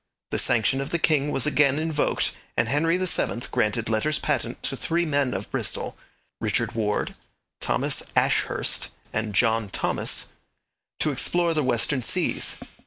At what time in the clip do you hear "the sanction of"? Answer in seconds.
0.31-0.89